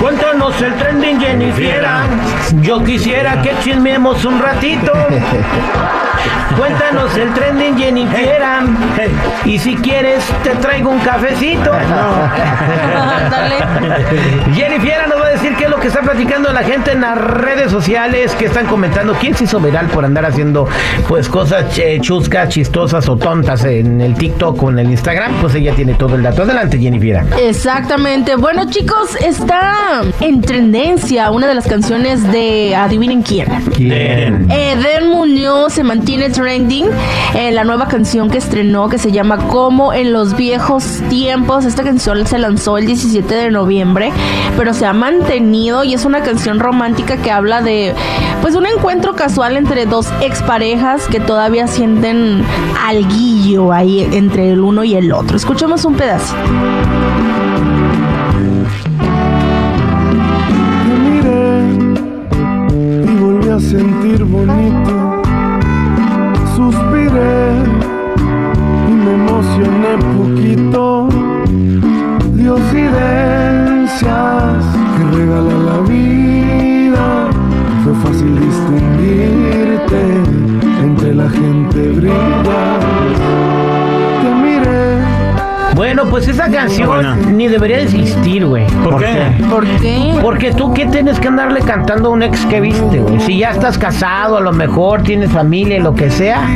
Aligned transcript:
Cuéntanos 0.00 0.60
el 0.60 0.74
trending, 0.74 1.20
Jennifiera. 1.20 2.02
Yo 2.60 2.82
quisiera 2.82 3.40
que 3.42 3.52
chismemos 3.62 4.24
un 4.24 4.40
ratito. 4.40 4.92
Cuéntanos 6.56 7.16
el 7.16 7.32
trending, 7.32 7.76
Jennifiera. 7.76 8.62
Y 9.44 9.58
si 9.58 9.74
quieres, 9.76 10.22
te 10.44 10.50
traigo 10.50 10.90
un 10.90 11.00
cafecito. 11.00 11.70
Jennifiera 14.54 15.06
nos 15.06 15.20
va 15.20 15.26
a 15.26 15.30
decir 15.30 15.54
qué 15.56 15.64
es 15.64 15.70
lo 15.70 15.80
que 15.80 15.88
está 15.88 16.00
platicando 16.00 16.52
la 16.52 16.62
gente 16.62 16.92
en 16.92 17.00
las 17.00 17.16
redes 17.16 17.70
sociales, 17.70 18.32
que 18.34 18.44
están 18.46 18.66
comentando 18.66 19.14
quién 19.14 19.34
se 19.34 19.44
hizo 19.44 19.60
viral 19.60 19.86
por 19.86 20.04
andar 20.04 20.26
haciendo 20.26 20.68
pues 21.08 21.28
cosas 21.28 21.64
chuscas, 22.00 22.50
chistosas 22.50 23.08
o 23.08 23.16
tontas 23.16 23.64
en 23.64 24.00
el 24.00 24.14
TikTok 24.14 24.62
o 24.62 24.70
en 24.70 24.78
el 24.80 24.90
Instagram. 24.90 25.32
Pues 25.40 25.54
ella 25.54 25.74
tiene 25.74 25.94
todo 25.94 26.16
el 26.16 26.22
dato. 26.22 26.42
Adelante, 26.42 26.78
Jennifiera. 26.78 27.24
Exactamente. 27.40 28.36
Bueno, 28.36 28.68
chicos, 28.68 29.16
está 29.16 30.02
en 30.20 30.42
tendencia 30.42 31.30
una 31.30 31.46
de 31.46 31.54
las 31.54 31.66
canciones 31.66 32.30
de 32.30 32.76
Adivinen 32.76 33.22
quién. 33.22 33.48
¿Quién? 33.74 34.50
Eden 34.50 35.08
Muñoz 35.08 35.72
se 35.72 35.82
mantiene 35.82 36.11
trending 36.20 36.86
en 37.34 37.54
la 37.54 37.64
nueva 37.64 37.88
canción 37.88 38.30
que 38.30 38.38
estrenó 38.38 38.88
que 38.88 38.98
se 38.98 39.12
llama 39.12 39.48
Como 39.48 39.92
en 39.92 40.12
los 40.12 40.36
viejos 40.36 41.00
tiempos. 41.08 41.64
Esta 41.64 41.82
canción 41.82 42.26
se 42.26 42.38
lanzó 42.38 42.78
el 42.78 42.86
17 42.86 43.34
de 43.34 43.50
noviembre, 43.50 44.12
pero 44.56 44.74
se 44.74 44.86
ha 44.86 44.92
mantenido 44.92 45.84
y 45.84 45.94
es 45.94 46.04
una 46.04 46.22
canción 46.22 46.60
romántica 46.60 47.16
que 47.16 47.30
habla 47.30 47.62
de 47.62 47.94
pues 48.42 48.54
un 48.54 48.66
encuentro 48.66 49.14
casual 49.14 49.56
entre 49.56 49.86
dos 49.86 50.08
exparejas 50.20 51.06
que 51.06 51.20
todavía 51.20 51.66
sienten 51.66 52.44
alguillo 52.86 53.72
ahí 53.72 54.08
entre 54.12 54.52
el 54.52 54.60
uno 54.60 54.84
y 54.84 54.94
el 54.94 55.12
otro. 55.12 55.36
Escuchemos 55.36 55.84
un 55.84 55.94
pedazo. 55.96 56.34
Pues 86.24 86.36
esa 86.36 86.50
canción 86.50 86.88
buena. 86.88 87.16
ni 87.16 87.48
debería 87.48 87.78
de 87.78 87.82
existir, 87.84 88.46
güey. 88.46 88.66
¿Por 88.84 88.98
qué? 88.98 89.32
¿Por 89.50 89.66
qué? 89.66 90.14
Porque 90.20 90.52
tú, 90.52 90.72
¿qué 90.72 90.86
tienes 90.86 91.18
que 91.18 91.28
andarle 91.28 91.60
cantando 91.60 92.08
a 92.08 92.12
un 92.12 92.22
ex 92.22 92.44
que 92.46 92.60
viste, 92.60 93.00
güey? 93.00 93.20
Si 93.20 93.38
ya 93.38 93.50
estás 93.50 93.78
casado, 93.78 94.36
a 94.36 94.40
lo 94.40 94.52
mejor 94.52 95.02
tienes 95.02 95.30
familia 95.30 95.76
y 95.76 95.80
lo 95.80 95.94
que 95.94 96.10
sea, 96.10 96.46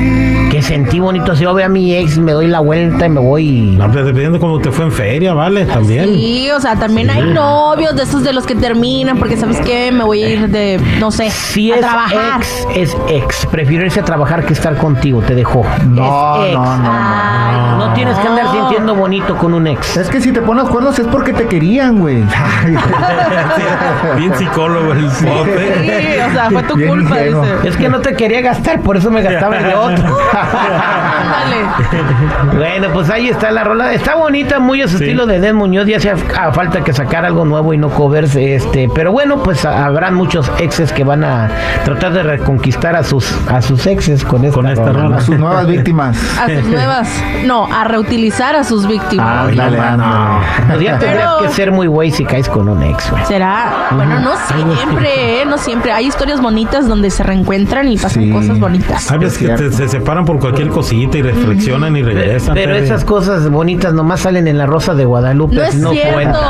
que 0.50 0.62
sentí 0.62 1.00
bonito. 1.00 1.34
Si 1.34 1.42
yo 1.42 1.54
veo 1.54 1.66
a 1.66 1.68
mi 1.68 1.94
ex, 1.94 2.18
me 2.18 2.32
doy 2.32 2.46
la 2.46 2.60
vuelta 2.60 3.06
y 3.06 3.08
me 3.08 3.20
voy. 3.20 3.76
No, 3.78 3.90
pues, 3.90 4.04
dependiendo 4.04 4.38
cómo 4.38 4.58
te 4.60 4.70
fue 4.70 4.84
en 4.86 4.92
feria, 4.92 5.34
vale, 5.34 5.64
también. 5.66 6.04
Sí, 6.14 6.48
o 6.50 6.60
sea, 6.60 6.76
también 6.76 7.10
hay 7.10 7.22
novios 7.32 7.94
de 7.96 8.02
esos 8.04 8.22
de 8.22 8.32
los 8.32 8.46
que 8.46 8.54
terminan 8.54 9.18
porque 9.18 9.36
sabes 9.36 9.60
qué, 9.60 9.90
me 9.92 10.04
voy 10.04 10.22
a 10.22 10.28
ir 10.28 10.48
de, 10.48 10.80
no 11.00 11.10
sé, 11.10 11.30
Si 11.30 11.72
a 11.72 11.76
es 11.76 11.80
trabajar. 11.80 12.40
ex, 12.40 12.66
es 12.74 12.96
ex. 13.08 13.46
Prefiero 13.46 13.84
irse 13.84 14.00
a 14.00 14.04
trabajar 14.04 14.44
que 14.44 14.52
estar 14.52 14.76
contigo, 14.76 15.20
te 15.22 15.34
dejó. 15.34 15.64
No, 15.88 16.42
es 16.42 16.48
ex. 16.50 16.54
no, 16.54 16.76
no, 16.76 16.90
Ay, 16.90 17.78
No 17.78 17.92
tienes 17.94 18.16
que 18.18 18.28
andar 18.28 18.52
sintiendo 18.52 18.94
bonito 18.94 19.36
con 19.36 19.54
un 19.54 19.55
ex. 19.66 19.96
Es 19.96 20.08
que 20.08 20.20
si 20.20 20.32
te 20.32 20.40
pones 20.42 20.68
cuernos 20.68 20.98
es 20.98 21.06
porque 21.06 21.32
te 21.32 21.46
querían, 21.46 21.98
güey. 22.00 22.22
Bien 24.16 24.34
psicólogo 24.36 24.92
el 24.92 25.06
pobre. 25.06 25.74
Sí, 25.80 26.20
o 26.28 26.32
sea, 26.32 26.50
fue 26.50 26.62
tu 26.64 26.76
Bien 26.76 26.88
culpa, 26.90 27.18
ingenuo. 27.18 27.42
dice. 27.42 27.68
Es 27.68 27.76
que 27.76 27.88
no 27.88 28.00
te 28.00 28.14
quería 28.14 28.40
gastar, 28.40 28.80
por 28.80 28.96
eso 28.96 29.10
me 29.10 29.22
gastaba 29.22 29.56
el 29.58 29.64
de 29.64 29.74
otro. 29.74 30.04
Ándale. 30.32 32.56
Bueno, 32.56 32.88
pues 32.92 33.10
ahí 33.10 33.28
está 33.28 33.50
la 33.50 33.64
rola. 33.64 33.92
Está 33.92 34.14
bonita, 34.16 34.58
muy 34.58 34.82
a 34.82 34.88
su 34.88 34.98
Sí. 34.98 35.04
estilo 35.04 35.26
de 35.26 35.40
Den 35.40 35.56
Muñoz. 35.56 35.86
Ya 35.86 35.98
hace 35.98 36.10
a 36.10 36.52
falta 36.52 36.82
que 36.82 36.92
sacar 36.92 37.24
algo 37.24 37.44
nuevo 37.44 37.72
y 37.74 37.78
no 37.78 37.88
covers. 37.90 38.34
Este, 38.36 38.88
pero 38.94 39.12
bueno, 39.12 39.42
pues 39.42 39.64
habrán 39.64 40.14
muchos 40.14 40.50
exes 40.58 40.92
que 40.92 41.04
van 41.04 41.24
a 41.24 41.48
tratar 41.84 42.12
de 42.12 42.22
reconquistar 42.22 42.96
a 42.96 43.04
sus 43.04 43.26
a 43.50 43.62
sus 43.62 43.86
exes 43.86 44.24
con 44.24 44.44
esta, 44.44 44.54
Con 44.56 44.66
esta 44.68 44.92
rola. 44.92 45.16
a 45.16 45.20
sus 45.20 45.38
nuevas 45.38 45.66
víctimas. 45.66 46.16
A 46.40 46.46
sus 46.48 46.64
nuevas. 46.64 47.08
No, 47.44 47.66
a 47.72 47.84
reutilizar 47.84 48.56
a 48.56 48.64
sus 48.64 48.86
víctimas. 48.86 49.35
Dale, 49.44 49.78
anda. 49.80 50.40
Pues 50.68 50.80
ya 50.80 50.98
tendrías 50.98 51.34
que 51.42 51.48
ser 51.50 51.72
muy 51.72 51.86
güey 51.86 52.10
si 52.10 52.24
caes 52.24 52.48
con 52.48 52.68
un 52.68 52.82
ex, 52.82 53.10
güey. 53.10 53.24
Será, 53.26 53.88
bueno, 53.92 54.20
no 54.20 54.30
siempre, 54.76 55.42
¿eh? 55.42 55.44
no 55.46 55.58
siempre. 55.58 55.92
Hay 55.92 56.06
historias 56.06 56.40
bonitas 56.40 56.86
donde 56.88 57.10
se 57.10 57.22
reencuentran 57.22 57.88
y 57.88 57.96
pasan 57.96 58.24
Sí. 58.24 58.30
cosas 58.30 58.58
bonitas. 58.58 59.18
Veces 59.18 59.38
que 59.38 59.48
te- 59.48 59.72
se 59.72 59.88
separan 59.88 60.24
por 60.24 60.38
cualquier 60.38 60.68
cosita 60.68 61.18
y 61.18 61.22
reflexionan 61.22 61.96
y 61.96 62.02
regresan. 62.02 62.54
Pero 62.54 62.74
esas 62.74 63.04
cosas 63.04 63.48
bonitas 63.50 63.92
nomás 63.92 64.20
salen 64.20 64.46
en 64.48 64.58
la 64.58 64.66
Rosa 64.66 64.94
de 64.94 65.04
Guadalupe. 65.04 65.56
No 65.56 65.62
es 65.62 65.74
no 65.76 65.90
cierto. 65.90 66.12
cuentan. 66.14 66.42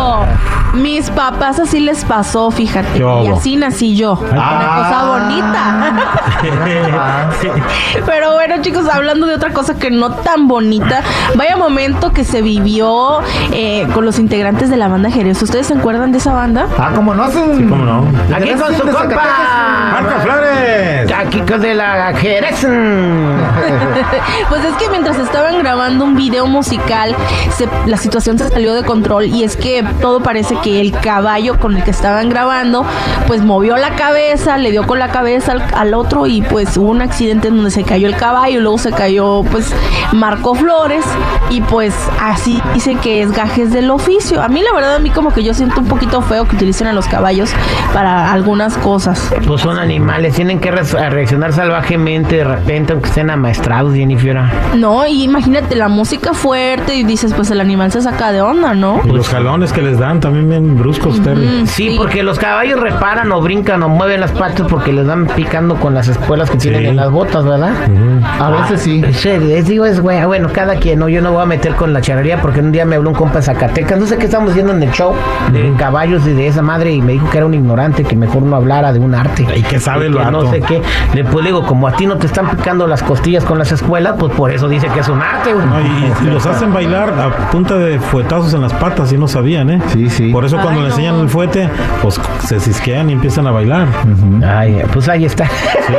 Mis 0.74 1.08
papás 1.10 1.58
así 1.58 1.80
les 1.80 2.04
pasó, 2.04 2.50
fíjate. 2.50 2.98
¿Qué 2.98 3.04
Y 3.24 3.28
así 3.28 3.56
nací 3.56 3.96
yo. 3.96 4.12
Una 4.14 4.76
cosa 4.76 5.04
bonita. 5.06 5.92
Pero 8.06 8.34
bueno, 8.34 8.56
chicos, 8.60 8.86
hablando 8.92 9.26
de 9.26 9.34
otra 9.34 9.52
cosa 9.52 9.74
que 9.78 9.90
no 9.90 10.10
tan 10.10 10.48
bonita, 10.48 11.02
vaya 11.34 11.56
momento 11.56 12.12
que 12.12 12.24
se 12.24 12.42
vivió 12.42 12.75
eh, 13.52 13.86
con 13.94 14.04
los 14.04 14.18
integrantes 14.18 14.68
de 14.70 14.76
la 14.76 14.88
banda 14.88 15.10
Jerez. 15.10 15.42
¿Ustedes 15.42 15.66
se 15.66 15.74
acuerdan 15.74 16.12
de 16.12 16.18
esa 16.18 16.32
banda? 16.34 16.66
Ah, 16.78 16.90
como 16.94 17.14
no 17.14 17.24
hacen. 17.24 17.68
¿Cómo 17.68 17.84
no? 17.84 18.04
Aquí 18.34 18.50
con 18.54 18.74
su 18.74 18.82
compa. 18.82 19.92
¡Marca 19.92 20.20
Flores! 20.22 21.12
Aquí 21.12 21.40
con 21.40 21.60
de 21.60 21.74
la 21.74 22.12
Jerez. 22.14 22.66
Pues 24.48 24.64
es 24.64 24.74
que 24.76 24.88
mientras 24.90 25.18
estaban 25.18 25.58
grabando 25.58 26.04
un 26.04 26.14
video 26.14 26.46
musical, 26.46 27.14
se- 27.56 27.68
la 27.86 27.96
situación 27.96 28.38
se 28.38 28.48
salió 28.48 28.74
de 28.74 28.84
control 28.84 29.24
y 29.26 29.44
es 29.44 29.56
que 29.56 29.84
todo 30.00 30.20
parece 30.20 30.56
que 30.62 30.80
el 30.80 30.92
caballo 30.92 31.58
con 31.58 31.76
el 31.76 31.82
que 31.82 31.90
estaban 31.90 32.28
grabando, 32.28 32.84
pues 33.26 33.42
movió 33.42 33.76
la 33.76 33.90
cabeza, 33.96 34.56
le 34.58 34.70
dio 34.70 34.86
con 34.86 34.98
la 34.98 35.08
cabeza 35.08 35.52
al, 35.52 35.62
al 35.74 35.94
otro 35.94 36.26
y 36.26 36.42
pues 36.42 36.76
hubo 36.76 36.90
un 36.90 37.02
accidente 37.02 37.48
en 37.48 37.56
donde 37.56 37.70
se 37.70 37.82
cayó 37.82 38.06
el 38.08 38.16
caballo, 38.16 38.60
luego 38.60 38.78
se 38.78 38.92
cayó 38.92 39.42
pues 39.50 39.72
Marco 40.12 40.54
Flores 40.54 41.04
y 41.50 41.60
pues 41.62 41.94
así 42.22 42.60
dicen 42.74 42.98
que 42.98 43.22
es 43.22 43.32
gajes 43.32 43.72
del 43.72 43.90
oficio. 43.90 44.42
A 44.42 44.48
mí 44.48 44.62
la 44.62 44.72
verdad 44.74 44.96
a 44.96 44.98
mí 44.98 45.10
como 45.10 45.32
que 45.32 45.42
yo 45.42 45.54
siento 45.54 45.80
un 45.80 45.86
poquito 45.86 46.20
feo 46.22 46.46
que 46.46 46.56
utilicen 46.56 46.86
a 46.86 46.92
los 46.92 47.06
caballos 47.06 47.50
para 47.92 48.32
algunas 48.32 48.76
cosas. 48.78 49.32
Pues 49.46 49.60
son 49.62 49.78
animales, 49.78 50.34
tienen 50.34 50.58
que 50.60 50.70
re- 50.70 51.10
reaccionar 51.10 51.52
salvajemente 51.52 52.36
de 52.36 52.44
repente, 52.44 52.92
aunque 52.92 53.08
estén 53.08 53.30
amaestrados, 53.30 53.94
Jennifer. 53.94 54.36
No, 54.76 55.06
y 55.06 55.22
imagínate 55.24 55.76
la 55.76 55.88
música 55.88 56.34
fuerte 56.34 56.94
y 56.94 57.04
dices 57.04 57.32
pues 57.34 57.50
el 57.50 57.60
animal 57.60 57.92
se 57.92 58.02
saca 58.02 58.32
de 58.32 58.40
onda, 58.42 58.74
¿no? 58.74 59.00
Y 59.04 59.08
los 59.08 59.28
jalones 59.28 59.72
que 59.72 59.82
les 59.82 59.98
dan 59.98 60.20
también 60.20 60.48
bien 60.48 60.78
bruscos, 60.78 61.20
Terry. 61.22 61.66
Sí, 61.66 61.94
porque 61.96 62.22
los 62.22 62.38
caballos 62.38 62.80
reparan 62.80 63.30
o 63.32 63.40
brincan 63.40 63.82
o 63.82 63.88
mueven 63.88 64.20
las 64.20 64.32
patas 64.32 64.66
porque 64.68 64.92
les 64.92 65.06
dan 65.06 65.26
picando 65.26 65.76
con 65.76 65.94
las 65.94 66.08
espuelas 66.08 66.50
que 66.50 66.56
tienen 66.58 66.86
en 66.86 66.96
las 66.96 67.10
botas, 67.10 67.44
¿verdad? 67.44 67.72
A 68.40 68.50
veces 68.50 68.80
sí. 68.82 69.02
Sí, 69.12 69.28
les 69.38 69.66
digo, 69.66 69.84
es 69.86 70.00
güey, 70.00 70.24
bueno, 70.24 70.48
cada 70.52 70.76
quien, 70.76 70.98
no, 70.98 71.08
yo 71.08 71.22
no 71.22 71.32
voy 71.32 71.42
a 71.42 71.46
meter 71.46 71.74
con 71.74 71.92
la 71.92 72.00
charrería 72.00 72.40
porque 72.40 72.55
un 72.60 72.72
día 72.72 72.84
me 72.84 72.96
habló 72.96 73.10
un 73.10 73.16
compa 73.16 73.36
de 73.36 73.42
Zacatecas, 73.42 73.98
no 73.98 74.06
sé 74.06 74.16
qué 74.18 74.26
estamos 74.26 74.54
viendo 74.54 74.72
en 74.72 74.82
el 74.82 74.90
show 74.92 75.14
de 75.52 75.72
caballos 75.78 76.26
y 76.26 76.32
de 76.32 76.46
esa 76.48 76.62
madre 76.62 76.92
y 76.92 77.00
me 77.02 77.12
dijo 77.12 77.28
que 77.30 77.38
era 77.38 77.46
un 77.46 77.54
ignorante, 77.54 78.04
que 78.04 78.16
mejor 78.16 78.42
no 78.42 78.56
hablara 78.56 78.92
de 78.92 78.98
un 78.98 79.14
arte. 79.14 79.46
¿Y 79.54 79.62
qué 79.62 79.78
sabe 79.80 80.04
Y 80.04 80.08
el 80.08 80.16
que 80.18 80.30
no 80.30 80.50
sé 80.50 80.60
qué. 80.60 80.82
Después 81.14 81.44
le 81.44 81.50
digo, 81.50 81.64
como 81.66 81.88
a 81.88 81.92
ti 81.92 82.06
no 82.06 82.16
te 82.16 82.26
están 82.26 82.48
picando 82.50 82.86
las 82.86 83.02
costillas 83.02 83.44
con 83.44 83.58
las 83.58 83.72
espuelas, 83.72 84.14
pues 84.18 84.32
por 84.34 84.50
eso 84.50 84.68
dice 84.68 84.88
que 84.88 85.00
es 85.00 85.08
un 85.08 85.20
arte, 85.22 85.52
güey. 85.52 85.66
No, 85.66 85.80
y, 85.80 86.12
y 86.26 86.30
los 86.30 86.44
hacen 86.46 86.72
bailar 86.72 87.10
a 87.18 87.50
punta 87.50 87.76
de 87.76 87.98
fuetazos 87.98 88.54
en 88.54 88.62
las 88.62 88.72
patas 88.74 89.12
y 89.12 89.18
no 89.18 89.28
sabían, 89.28 89.70
¿eh? 89.70 89.80
Sí, 89.88 90.08
sí. 90.10 90.30
Por 90.32 90.44
eso 90.44 90.56
cuando 90.56 90.72
Ay, 90.72 90.76
le 90.82 90.88
no. 90.88 90.94
enseñan 90.94 91.20
el 91.20 91.28
fuete, 91.28 91.68
pues 92.02 92.20
se 92.44 92.60
cisquean 92.60 93.10
y 93.10 93.12
empiezan 93.14 93.46
a 93.46 93.50
bailar. 93.50 93.86
Ay, 94.46 94.82
pues 94.92 95.08
ahí 95.08 95.24
está. 95.24 95.46
Sí. 95.46 95.94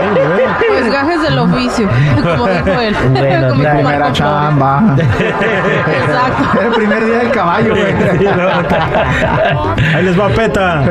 Pues 0.67 0.91
gajes 0.91 1.21
del 1.21 1.39
oficio, 1.39 1.87
como 2.23 2.47
dijo 2.47 2.79
él. 2.81 2.95
Bueno, 3.11 3.49
Como 3.49 3.63
Primera 3.63 4.11
chamba. 4.11 4.95
Exacto. 4.97 6.46
Era 6.53 6.67
el 6.67 6.73
primer 6.73 7.05
día 7.05 7.17
del 7.19 7.31
caballo, 7.31 7.75
güey. 7.75 7.93
Ahí 9.95 10.03
les 10.03 10.19
va 10.19 10.29
peta. 10.29 10.83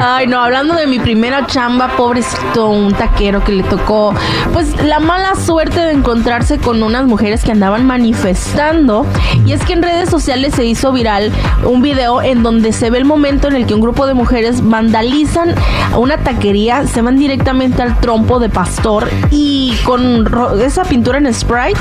Ay, 0.00 0.26
no, 0.26 0.40
hablando 0.40 0.74
de 0.74 0.86
mi 0.86 0.98
primera 0.98 1.46
chamba, 1.46 1.88
pobrecito, 1.96 2.68
un 2.68 2.92
taquero 2.92 3.42
que 3.44 3.52
le 3.52 3.62
tocó 3.62 4.14
pues 4.52 4.82
la 4.82 4.98
mala 4.98 5.34
suerte 5.34 5.80
de 5.80 5.92
encontrarse 5.92 6.58
con 6.58 6.82
unas 6.82 7.06
mujeres 7.06 7.44
que 7.44 7.52
andaban 7.52 7.86
manifestando. 7.86 9.06
Y 9.46 9.52
es 9.52 9.64
que 9.64 9.72
en 9.72 9.82
redes 9.82 10.08
sociales 10.08 10.54
se 10.54 10.64
hizo 10.64 10.92
viral 10.92 11.32
un 11.64 11.82
video 11.82 12.22
en 12.22 12.42
donde 12.42 12.72
se 12.72 12.90
ve 12.90 12.98
el 12.98 13.04
momento 13.04 13.48
en 13.48 13.56
el 13.56 13.66
que 13.66 13.74
un 13.74 13.80
grupo 13.80 14.06
de 14.06 14.14
mujeres 14.14 14.68
vandalizan 14.68 15.54
una 15.96 16.18
taquería, 16.18 16.86
se 16.86 17.02
van 17.02 17.16
directamente 17.16 17.82
al 17.82 17.98
trompo 18.00 18.38
de 18.38 18.48
pastor 18.48 19.08
y 19.30 19.76
con 19.84 20.28
esa 20.60 20.84
pintura 20.84 21.18
en 21.18 21.32
spray, 21.32 21.74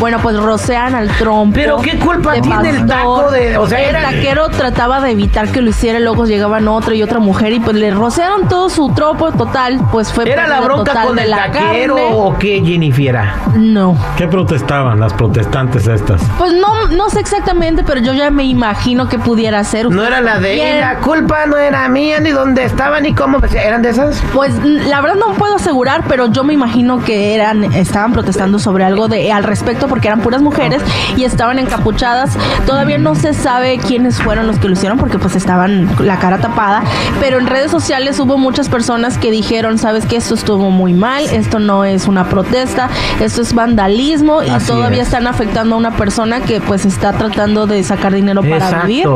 bueno, 0.00 0.18
pues 0.22 0.36
rocean 0.36 0.94
al 0.94 1.08
trompo. 1.08 1.54
Pero 1.54 1.78
¿qué 1.78 1.98
culpa 1.98 2.32
de 2.32 2.40
tiene 2.40 2.65
el 2.66 2.86
pastor. 2.86 2.96
taco 3.22 3.30
de- 3.30 3.56
o 3.58 3.66
sea, 3.66 3.80
el 3.82 3.90
era- 3.90 4.02
taquero 4.02 4.48
trataba 4.48 5.00
de 5.00 5.10
evitar 5.10 5.48
que 5.48 5.60
lo 5.60 5.70
hiciera, 5.70 5.98
y 5.98 6.02
luego 6.02 6.26
llegaban 6.26 6.68
otra 6.68 6.94
y 6.94 7.02
otra 7.02 7.18
mujer 7.18 7.52
y 7.52 7.60
pues 7.60 7.76
le 7.76 7.90
rociaron 7.90 8.48
todo 8.48 8.68
su 8.70 8.90
tropo 8.94 9.32
total, 9.32 9.80
pues 9.92 10.12
fue 10.12 10.30
¿Era 10.30 10.46
la 10.46 10.60
bronca 10.60 10.92
total 10.92 11.06
con 11.08 11.18
el 11.18 11.30
taquero 11.30 11.94
carne. 11.96 12.10
o 12.12 12.36
qué, 12.38 12.62
Jennifiera? 12.64 13.34
No. 13.54 13.96
¿Qué 14.16 14.26
protestaban 14.26 15.00
las 15.00 15.12
protestantes 15.14 15.86
estas? 15.86 16.22
Pues 16.38 16.52
no, 16.52 16.88
no 16.88 17.08
sé 17.10 17.20
exactamente, 17.20 17.82
pero 17.84 18.00
yo 18.00 18.12
ya 18.12 18.30
me 18.30 18.44
imagino 18.44 19.08
que 19.08 19.18
pudiera 19.18 19.62
ser. 19.64 19.90
No 19.90 20.04
era 20.04 20.20
la 20.20 20.38
de 20.38 20.54
Bien. 20.54 20.80
la 20.80 20.96
culpa 21.00 21.46
no 21.46 21.56
era 21.56 21.88
mía, 21.88 22.20
ni 22.20 22.30
dónde 22.30 22.64
estaban, 22.64 23.02
ni 23.02 23.14
cómo. 23.14 23.38
¿Eran 23.54 23.82
de 23.82 23.90
esas? 23.90 24.22
Pues 24.34 24.54
la 24.64 25.00
verdad 25.00 25.16
no 25.16 25.34
puedo 25.34 25.56
asegurar, 25.56 26.04
pero 26.08 26.26
yo 26.26 26.44
me 26.44 26.52
imagino 26.54 27.02
que 27.04 27.34
eran, 27.34 27.64
estaban 27.74 28.12
protestando 28.12 28.58
sobre 28.58 28.84
algo 28.84 29.08
de 29.08 29.32
al 29.32 29.44
respecto 29.44 29.86
porque 29.88 30.08
eran 30.08 30.20
puras 30.20 30.42
mujeres 30.42 30.82
y 31.16 31.24
estaban 31.24 31.58
encapuchadas. 31.58 32.36
Todavía 32.64 32.98
no 32.98 33.14
se 33.14 33.32
sabe 33.34 33.78
quiénes 33.78 34.20
fueron 34.20 34.46
los 34.46 34.58
que 34.58 34.66
lo 34.68 34.72
hicieron 34.74 34.98
porque 34.98 35.18
pues 35.18 35.36
estaban 35.36 35.88
la 36.00 36.18
cara 36.18 36.38
tapada, 36.38 36.82
pero 37.20 37.38
en 37.38 37.46
redes 37.46 37.70
sociales 37.70 38.18
hubo 38.18 38.38
muchas 38.38 38.68
personas 38.68 39.18
que 39.18 39.30
dijeron, 39.30 39.78
sabes 39.78 40.04
que 40.06 40.16
esto 40.16 40.34
estuvo 40.34 40.70
muy 40.70 40.92
mal, 40.92 41.24
esto 41.24 41.58
no 41.58 41.84
es 41.84 42.08
una 42.08 42.24
protesta, 42.24 42.88
esto 43.20 43.42
es 43.42 43.54
vandalismo 43.54 44.42
y 44.42 44.50
todavía 44.66 45.02
es. 45.02 45.08
están 45.08 45.26
afectando 45.26 45.74
a 45.76 45.78
una 45.78 45.92
persona 45.92 46.40
que 46.40 46.60
pues 46.60 46.84
está 46.84 47.12
tratando 47.12 47.66
de 47.66 47.82
sacar 47.84 48.12
dinero 48.14 48.42
para 48.42 48.56
Exacto. 48.56 48.86
vivir 48.86 49.06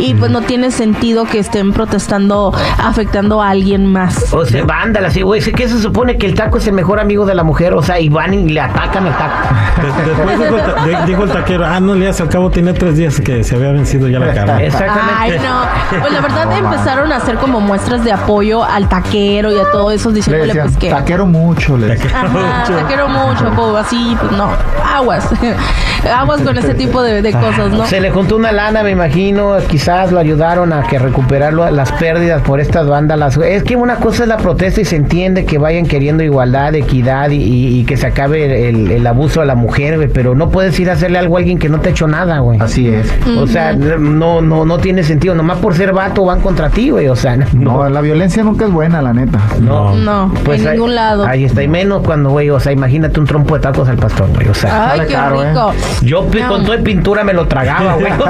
y 0.00 0.14
pues 0.14 0.30
no 0.30 0.42
tiene 0.42 0.70
sentido 0.70 1.24
que 1.24 1.38
estén 1.38 1.72
protestando 1.72 2.52
afectando 2.82 3.42
a 3.42 3.50
alguien 3.50 3.86
más. 3.86 4.32
O 4.32 4.44
sea, 4.44 4.64
vándalas, 4.64 5.12
sí, 5.14 5.22
güey. 5.22 5.40
¿Qué 5.40 5.68
se 5.68 5.80
supone 5.80 6.16
que 6.18 6.26
el 6.26 6.34
taco 6.34 6.58
es 6.58 6.66
el 6.66 6.72
mejor 6.72 6.98
amigo 7.00 7.24
de 7.26 7.34
la 7.34 7.42
mujer? 7.44 7.74
O 7.74 7.82
sea, 7.82 8.00
y 8.00 8.08
van 8.08 8.34
y 8.34 8.48
le 8.48 8.60
atacan 8.60 9.06
el 9.06 9.12
taco. 9.14 9.54
De- 9.82 10.06
Después 10.06 11.06
dijo 11.06 11.24
el, 11.24 11.30
taquero, 11.30 11.64
ah, 11.66 11.80
no 11.80 11.94
le 11.94 12.08
hace, 12.08 12.22
al 12.22 12.28
cabo 12.28 12.50
tres 12.50 12.85
días 12.94 13.20
que 13.20 13.42
se 13.42 13.56
había 13.56 13.72
vencido 13.72 14.06
ya 14.08 14.18
la 14.20 14.32
carne. 14.34 14.66
Exactamente. 14.66 15.14
Ay, 15.18 15.30
no. 15.42 15.98
Pues 16.00 16.12
la 16.12 16.20
verdad 16.20 16.52
empezaron 16.56 17.10
a 17.12 17.16
hacer 17.16 17.36
como 17.36 17.58
muestras 17.60 18.04
de 18.04 18.12
apoyo 18.12 18.62
al 18.62 18.88
taquero 18.88 19.50
y 19.50 19.58
a 19.58 19.70
todo 19.72 19.90
eso, 19.90 20.10
Le 20.10 20.16
diciéndole 20.16 20.46
decían, 20.48 20.66
pues 20.66 20.76
que... 20.76 20.90
taquero 20.90 21.26
mucho. 21.26 21.76
Le 21.76 21.88
decían. 21.88 22.14
Ajá, 22.14 22.64
te 22.66 22.82
quiero 22.86 23.08
mucho, 23.08 23.50
pues 23.56 23.84
así, 23.86 24.16
pues 24.20 24.32
no, 24.32 24.48
aguas, 24.94 25.26
aguas 26.16 26.40
con 26.42 26.56
ese 26.58 26.74
tipo 26.74 27.02
de, 27.02 27.22
de 27.22 27.32
cosas, 27.32 27.70
¿no? 27.72 27.86
Se 27.86 28.00
le 28.00 28.10
juntó 28.10 28.36
una 28.36 28.52
lana, 28.52 28.82
me 28.82 28.90
imagino. 28.90 29.56
Quizás 29.68 30.12
lo 30.12 30.18
ayudaron 30.20 30.72
a 30.72 30.82
que 30.82 30.98
recuperar 30.98 31.52
las 31.54 31.92
pérdidas 31.92 32.42
por 32.42 32.60
estas 32.60 32.86
bandas. 32.86 33.36
Es 33.38 33.62
que 33.62 33.76
una 33.76 33.96
cosa 33.96 34.22
es 34.24 34.28
la 34.28 34.36
protesta 34.36 34.80
y 34.80 34.84
se 34.84 34.96
entiende 34.96 35.44
que 35.44 35.58
vayan 35.58 35.86
queriendo 35.86 36.22
igualdad, 36.22 36.74
equidad 36.74 37.30
y, 37.30 37.36
y- 37.36 37.80
y 37.80 37.84
que 37.84 37.96
se 37.96 38.06
acabe 38.06 38.68
el, 38.68 38.90
el 38.90 39.06
abuso 39.06 39.40
a 39.40 39.44
la 39.44 39.54
mujer, 39.54 39.96
güey. 39.96 40.08
Pero 40.08 40.34
no 40.34 40.50
puedes 40.50 40.78
ir 40.78 40.90
a 40.90 40.94
hacerle 40.94 41.18
algo 41.18 41.36
a 41.36 41.38
alguien 41.40 41.58
que 41.58 41.68
no 41.68 41.80
te 41.80 41.88
ha 41.88 41.92
hecho 41.92 42.06
nada, 42.06 42.38
güey. 42.40 42.58
Así 42.66 42.88
es. 42.88 43.12
O 43.38 43.46
sea, 43.46 43.72
no, 43.74 44.40
no, 44.42 44.64
no 44.64 44.78
tiene 44.78 45.02
sentido. 45.02 45.34
Nomás 45.34 45.58
por 45.58 45.74
ser 45.74 45.92
vato 45.92 46.24
van 46.24 46.40
contra 46.40 46.68
ti, 46.70 46.90
güey. 46.90 47.08
O 47.08 47.16
sea, 47.16 47.36
No, 47.52 47.88
la 47.88 48.00
violencia 48.00 48.42
nunca 48.44 48.66
es 48.66 48.70
buena, 48.70 49.00
la 49.02 49.12
neta. 49.12 49.38
no. 49.60 49.94
No, 49.96 50.32
Pues 50.44 50.64
en 50.64 50.72
ningún 50.72 50.94
lado. 50.94 51.26
Ahí 51.26 51.44
está. 51.44 51.62
Y 51.62 51.68
menos 51.68 52.02
cuando, 52.04 52.30
güey, 52.30 52.50
o 52.50 52.60
sea, 52.60 52.72
imagínate 52.72 53.18
un 53.20 53.26
trompo 53.26 53.54
de 53.54 53.60
tacos 53.60 53.88
al 53.88 53.96
pastor, 53.96 54.28
güey. 54.34 54.48
O 54.48 54.54
sea, 54.54 54.90
Ay, 54.92 54.98
sale 54.98 55.08
qué 55.08 55.14
caro, 55.14 55.42
¿eh? 55.42 55.48
rico. 55.48 55.72
yo 56.02 56.26
pi- 56.26 56.40
con 56.42 56.62
todo 56.64 56.72
de 56.76 56.82
pintura 56.82 57.24
me 57.24 57.32
lo 57.32 57.46
tragaba, 57.48 57.94
güey. 57.94 58.12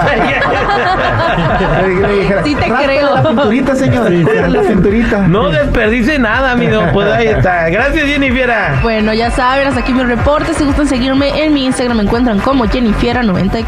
O 1.46 2.28
sea, 2.28 2.42
Sí 2.44 2.54
te 2.54 2.66
"Ráspele 2.68 2.98
creo". 2.98 3.14
la 3.14 3.22
pinturita, 3.28 3.74
señor. 3.76 4.10
La 4.10 4.60
pinturita. 4.62 5.26
no 5.28 5.48
desperdice 5.50 6.18
nada, 6.18 6.52
amigo. 6.52 6.80
Pues 6.92 7.08
ahí 7.12 7.26
está. 7.28 7.68
Gracias, 7.68 8.04
Jennifer. 8.06 8.50
Bueno, 8.82 9.12
ya 9.12 9.30
saben, 9.30 9.66
hasta 9.68 9.80
aquí 9.80 9.92
mi 9.92 10.02
reporte. 10.04 10.54
Si 10.54 10.64
gustan 10.64 10.86
seguirme 10.86 11.44
en 11.44 11.52
mi 11.52 11.64
Instagram, 11.66 11.96
me 11.98 12.02
encuentran 12.04 12.38
como 12.40 12.64
Jennifiera94. 12.66 13.64